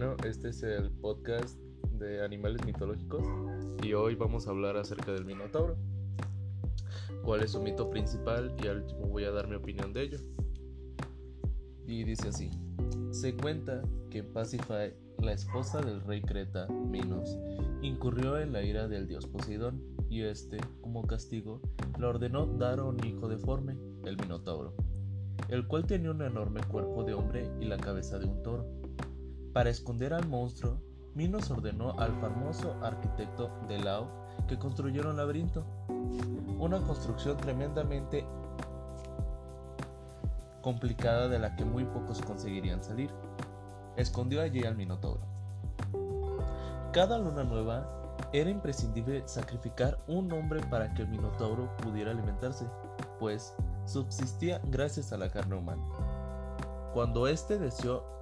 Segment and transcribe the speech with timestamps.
[0.00, 1.58] Bueno, este es el podcast
[1.98, 3.22] de animales mitológicos
[3.82, 5.76] y hoy vamos a hablar acerca del Minotauro.
[7.22, 8.56] ¿Cuál es su mito principal?
[8.64, 10.18] Y al último voy a dar mi opinión de ello.
[11.86, 12.48] Y dice así:
[13.10, 17.38] Se cuenta que Pasífae, la esposa del rey Creta, Minos,
[17.82, 21.60] incurrió en la ira del dios Poseidón y este, como castigo,
[21.98, 24.72] le ordenó dar a un hijo deforme, el Minotauro,
[25.50, 28.79] el cual tenía un enorme cuerpo de hombre y la cabeza de un toro.
[29.52, 30.78] Para esconder al monstruo,
[31.14, 34.06] Minos ordenó al famoso arquitecto Delao
[34.46, 35.64] que construyera un laberinto,
[36.58, 38.24] una construcción tremendamente
[40.62, 43.10] complicada de la que muy pocos conseguirían salir.
[43.96, 45.22] Escondió allí al Minotauro.
[46.92, 52.66] Cada luna nueva era imprescindible sacrificar un hombre para que el Minotauro pudiera alimentarse,
[53.18, 55.82] pues subsistía gracias a la carne humana.
[56.94, 58.19] Cuando este deseó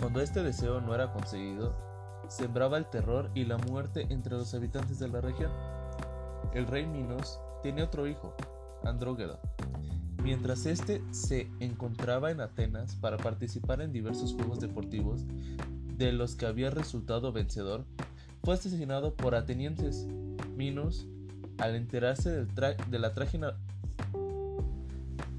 [0.00, 1.76] cuando este deseo no era conseguido,
[2.26, 5.52] sembraba el terror y la muerte entre los habitantes de la región.
[6.54, 8.34] El rey Minos tenía otro hijo,
[8.82, 9.38] Andrógeda.
[10.22, 15.26] Mientras éste se encontraba en Atenas para participar en diversos juegos deportivos
[15.96, 17.84] de los que había resultado vencedor,
[18.42, 20.06] fue asesinado por atenienses.
[20.56, 21.06] Minos,
[21.58, 23.56] al enterarse de la trágica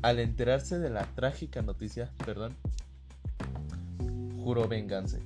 [0.04, 2.56] al enterarse de la trágica noticia, perdón,
[4.42, 5.18] juró venganza.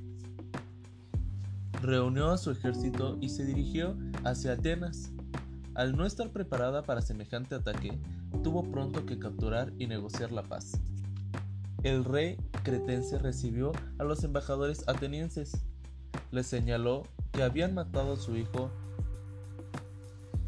[1.82, 5.12] Reunió a su ejército y se dirigió hacia Atenas.
[5.74, 8.00] Al no estar preparada para semejante ataque,
[8.44, 10.80] tuvo pronto que capturar y negociar la paz.
[11.84, 15.64] El rey cretense recibió a los embajadores atenienses.
[16.32, 18.72] Les señaló que habían matado a su hijo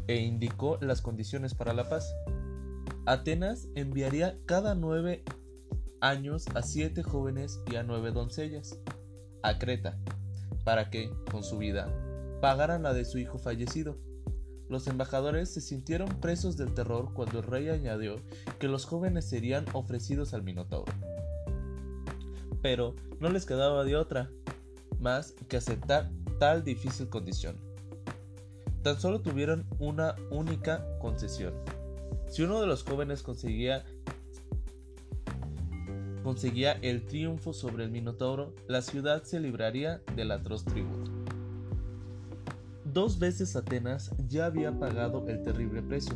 [0.08, 2.12] e indicó las condiciones para la paz.
[3.06, 5.22] Atenas enviaría cada nueve
[6.00, 8.78] años a siete jóvenes y a nueve doncellas
[9.42, 9.98] a Creta,
[10.64, 11.88] para que, con su vida,
[12.40, 13.96] pagaran la de su hijo fallecido.
[14.68, 18.16] Los embajadores se sintieron presos del terror cuando el rey añadió
[18.58, 20.92] que los jóvenes serían ofrecidos al Minotauro.
[22.60, 24.30] Pero no les quedaba de otra
[25.00, 27.56] más que aceptar tal difícil condición.
[28.82, 31.54] Tan solo tuvieron una única concesión.
[32.28, 33.84] Si uno de los jóvenes conseguía
[36.28, 41.10] conseguía el triunfo sobre el Minotauro, la ciudad se libraría del atroz tributo.
[42.84, 46.14] Dos veces Atenas ya había pagado el terrible precio,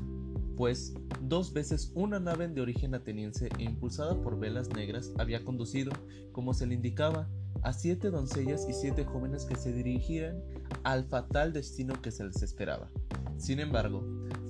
[0.55, 0.93] pues
[1.23, 5.93] dos veces una nave de origen ateniense impulsada por velas negras había conducido,
[6.33, 7.27] como se le indicaba,
[7.63, 10.43] a siete doncellas y siete jóvenes que se dirigían
[10.85, 12.91] al fatal destino que se les esperaba.
[13.39, 14.05] Sin embargo,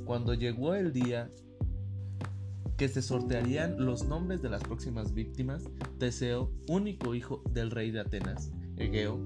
[0.07, 1.31] cuando llegó el día
[2.83, 5.63] que se sortearían los nombres de las próximas víctimas,
[6.01, 9.21] Teseo, único hijo del rey de Atenas, Egeo,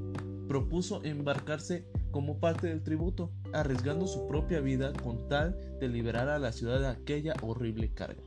[0.46, 6.38] propuso embarcarse como parte del tributo, arriesgando su propia vida con tal de liberar a
[6.38, 8.22] la ciudad de aquella horrible carga.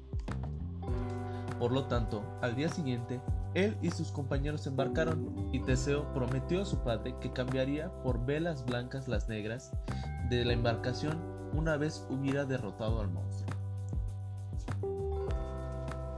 [1.60, 3.22] Por lo tanto, al día siguiente,
[3.54, 8.66] él y sus compañeros embarcaron, y Teseo prometió a su padre que cambiaría por velas
[8.66, 9.74] blancas las negras
[10.32, 11.22] de la embarcación
[11.54, 13.49] una vez hubiera derrotado al monstruo.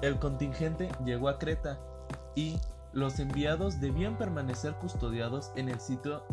[0.01, 1.79] El contingente llegó a Creta
[2.35, 2.59] y
[2.93, 6.23] los enviados debían permanecer custodiados en el sitio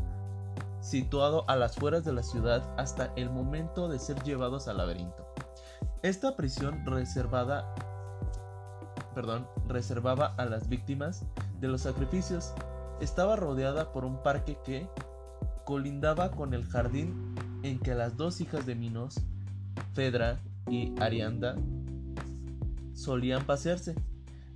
[0.81, 5.27] situado a las fueras de la ciudad hasta el momento de ser llevados al laberinto.
[6.03, 7.75] Esta prisión reservada,
[9.15, 11.25] perdón, reservaba a las víctimas
[11.61, 12.55] de los sacrificios.
[13.01, 14.89] Estaba rodeada por un parque que
[15.65, 19.21] colindaba con el jardín en que las dos hijas de Minos,
[19.93, 21.57] Fedra y Arianda,
[22.99, 23.95] solían pasearse.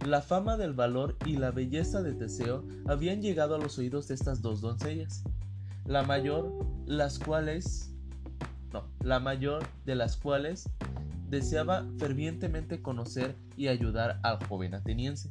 [0.07, 4.15] La fama del valor y la belleza de Teseo habían llegado a los oídos de
[4.15, 5.23] estas dos doncellas,
[5.87, 6.53] la mayor,
[6.87, 7.95] las cuales,
[8.73, 10.69] no, la mayor de las cuales
[11.29, 15.29] deseaba fervientemente conocer y ayudar al joven ateniense.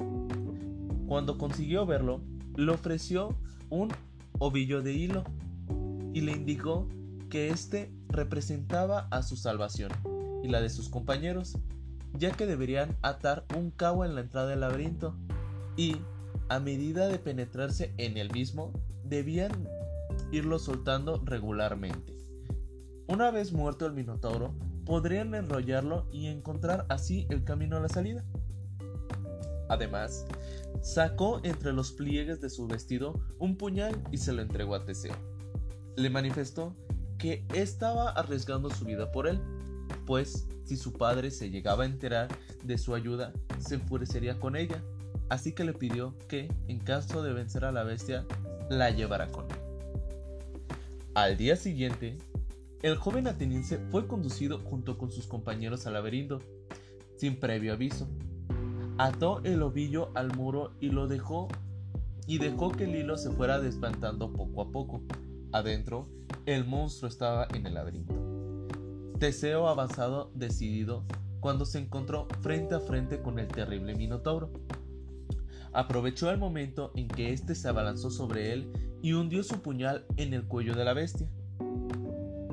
[1.05, 2.21] Cuando consiguió verlo,
[2.55, 3.35] le ofreció
[3.69, 3.89] un
[4.39, 5.23] ovillo de hilo
[6.13, 6.87] y le indicó
[7.29, 9.91] que éste representaba a su salvación
[10.43, 11.57] y la de sus compañeros,
[12.13, 15.15] ya que deberían atar un cabo en la entrada del laberinto
[15.75, 15.97] y,
[16.49, 18.73] a medida de penetrarse en el mismo,
[19.03, 19.67] debían
[20.31, 22.13] irlo soltando regularmente.
[23.07, 24.53] Una vez muerto el Minotauro,
[24.85, 28.23] podrían enrollarlo y encontrar así el camino a la salida.
[29.69, 30.25] Además,
[30.81, 35.15] sacó entre los pliegues de su vestido un puñal y se lo entregó a Teseo.
[35.95, 36.75] Le manifestó
[37.17, 39.39] que estaba arriesgando su vida por él,
[40.05, 42.27] pues si su padre se llegaba a enterar
[42.63, 44.83] de su ayuda, se enfurecería con ella,
[45.29, 48.25] así que le pidió que, en caso de vencer a la bestia,
[48.69, 49.57] la llevara con él.
[51.13, 52.17] Al día siguiente,
[52.83, 56.39] el joven ateniense fue conducido junto con sus compañeros al laberinto,
[57.17, 58.07] sin previo aviso.
[58.97, 61.47] Ató el ovillo al muro y lo dejó
[62.27, 65.01] y dejó que el hilo se fuera despantando poco a poco.
[65.51, 66.07] Adentro,
[66.45, 68.30] el monstruo estaba en el laberinto.
[69.21, 71.03] Teseo avanzado decidido
[71.41, 74.49] cuando se encontró frente a frente con el terrible Minotauro.
[75.73, 78.73] Aprovechó el momento en que éste se abalanzó sobre él
[79.03, 81.29] y hundió su puñal en el cuello de la bestia.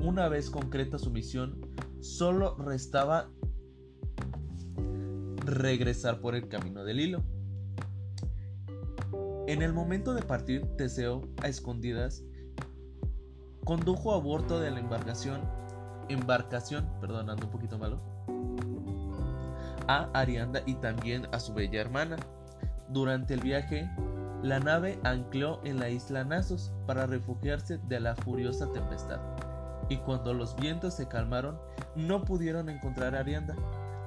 [0.03, 1.59] Una vez concreta su misión,
[2.01, 3.31] solo restaba
[5.43, 7.23] regresar por el camino del hilo.
[9.47, 12.23] En el momento de partir, Teseo, a escondidas,
[13.65, 15.41] condujo a bordo de la embarcación,
[16.09, 17.99] embarcación, perdonando un poquito malo,
[19.87, 22.17] a Arianda y también a su bella hermana.
[22.89, 23.89] Durante el viaje,
[24.43, 29.19] la nave ancló en la isla Nasos para refugiarse de la furiosa tempestad.
[29.89, 31.59] Y cuando los vientos se calmaron,
[31.95, 33.55] no pudieron encontrar a Arianda,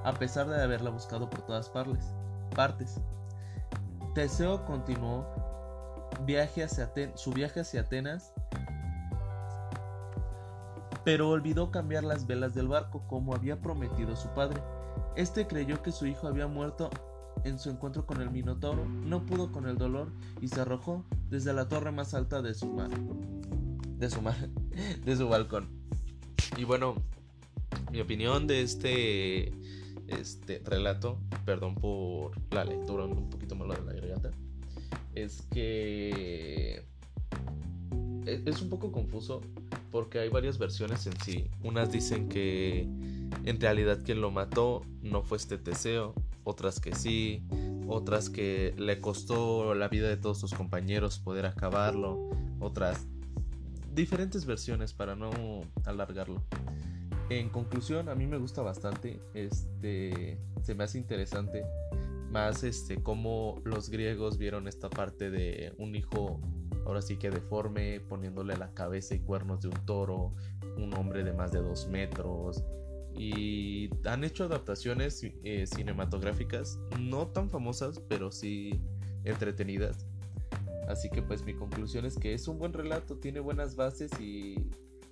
[0.03, 2.99] a pesar de haberla buscado por todas partes.
[4.13, 5.27] Teseo continuó
[6.25, 6.65] viaje
[7.15, 8.33] su viaje hacia Atenas,
[11.03, 14.61] pero olvidó cambiar las velas del barco como había prometido su padre.
[15.15, 16.89] Este creyó que su hijo había muerto
[17.43, 20.11] en su encuentro con el Minotauro, no pudo con el dolor
[20.41, 22.89] y se arrojó desde la torre más alta de su mar.
[23.97, 24.49] De su mar,
[25.05, 25.69] de su balcón.
[26.57, 26.95] Y bueno,
[27.91, 29.53] mi opinión de este
[30.07, 34.31] este relato, perdón por la lectura un poquito malo de la garganta,
[35.15, 36.85] es que
[38.25, 39.41] e-, es un poco confuso
[39.93, 41.51] porque hay varias versiones en sí.
[41.61, 42.81] Unas dicen que
[43.45, 47.43] en realidad quien lo mató no fue este Teseo, otras que sí,
[47.87, 53.05] otras que le costó la vida de todos sus compañeros poder acabarlo, otras
[53.93, 55.29] diferentes versiones para no
[55.85, 56.41] alargarlo.
[57.29, 61.63] En conclusión, a mí me gusta bastante, este, se me hace interesante
[62.31, 66.41] más este cómo los griegos vieron esta parte de un hijo
[66.85, 70.33] ahora sí que deforme, poniéndole la cabeza y cuernos de un toro,
[70.77, 72.63] un hombre de más de dos metros.
[73.15, 78.81] Y han hecho adaptaciones eh, cinematográficas no tan famosas, pero sí
[79.23, 80.07] entretenidas.
[80.87, 84.55] Así que pues mi conclusión es que es un buen relato, tiene buenas bases y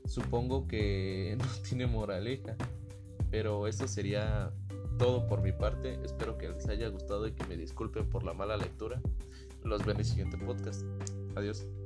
[0.05, 2.55] supongo que no tiene moraleja.
[3.29, 4.51] Pero eso sería
[4.97, 5.99] todo por mi parte.
[6.03, 9.01] Espero que les haya gustado y que me disculpen por la mala lectura.
[9.63, 10.83] Los veo en el siguiente podcast.
[11.35, 11.80] Adiós.